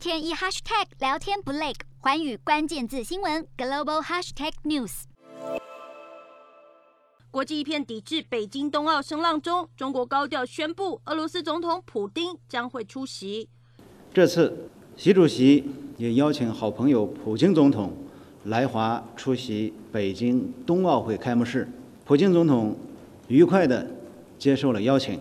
[0.00, 5.02] 天一 hashtag 聊天不累，环宇关键字新闻 global hashtag news。
[7.30, 13.50] 国际一片抵制北京冬奥声浪中，中国高调宣布，俄罗斯总统普京将会出席。
[14.14, 15.66] 这次，习主席
[15.98, 17.92] 也邀请好朋友普京总统
[18.44, 21.68] 来华出席北京冬奥会开幕式。
[22.06, 22.74] 普京总统
[23.28, 23.86] 愉快地
[24.38, 25.20] 接受了邀请。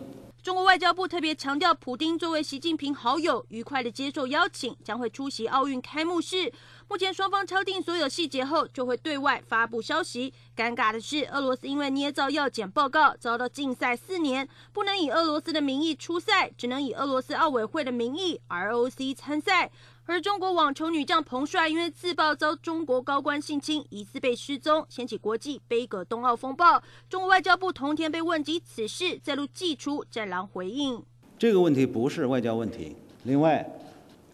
[0.70, 6.54] 外交部特别强调，普丁作为习近平好友，愉快地接受邀请，将会出席奥运开幕式。
[6.88, 10.32] 目前双方敲定所有细节后，就会对外发布消息。
[10.56, 19.72] 尴尬的是，俄罗斯因为捏造药检报告，遭到禁赛四年，不能以俄罗斯的名义出赛，只能以俄罗斯奥委会的名义 ROC 参赛。
[20.12, 26.82] 而中国网球女将彭帅因为自曝遭中国高官性侵，疑似被失踪，掀起国际杯葛冬奥风暴。
[27.08, 31.00] 中国外交部同天被问及此事，再度祭出战狼回应：
[31.38, 32.96] 这个问题不是外交问题。
[33.26, 33.64] 另外，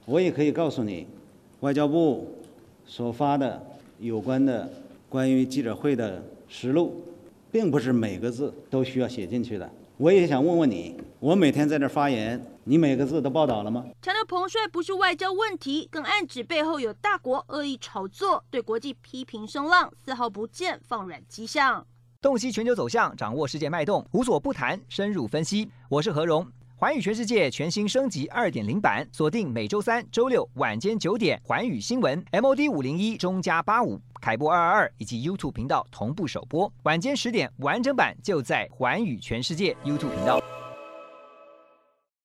[0.05, 1.07] 我也可以告诉你，
[1.59, 2.33] 外交部
[2.85, 3.61] 所发的
[3.99, 4.71] 有关的
[5.09, 7.03] 关于记者会的实录，
[7.51, 9.69] 并不是每个字都需要写进去的。
[9.97, 12.45] 我也想问问你，我每天在这发言。
[12.67, 13.85] 你每个字都报道了吗？
[14.01, 21.85] 强调彭帅不是外交问题，更暗指背后有大国恶意炒作，对国际批评声浪丝毫不见放软迹象。
[22.19, 25.69] 洞悉全球走向，掌握世界脉动，无所不谈，深入分析。
[25.89, 40.41] 我是何荣，环宇全世界全新升级二点零版，锁定每周三、周六晚间九点，环宇新闻 MOD 五零一中加八五凯播二二二以及 YouTube 频道同步首播，晚间十点完整版就在环宇全世界 YouTube 频道。